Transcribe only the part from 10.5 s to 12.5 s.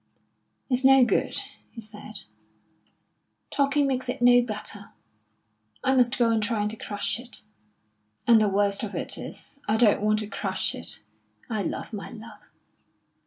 it; I love my love.